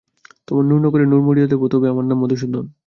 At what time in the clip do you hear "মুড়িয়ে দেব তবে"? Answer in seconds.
1.23-1.87